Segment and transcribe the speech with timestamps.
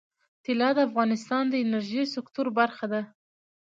[0.43, 3.01] طلا د افغانستان د انرژۍ سکتور برخه ده.